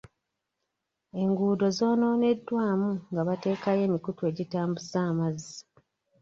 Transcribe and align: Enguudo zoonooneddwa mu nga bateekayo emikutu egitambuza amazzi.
Enguudo 1.23 1.65
zoonooneddwa 1.77 2.65
mu 2.81 2.91
nga 3.11 3.21
bateekayo 3.27 3.81
emikutu 3.87 4.21
egitambuza 4.31 4.97
amazzi. 5.11 5.57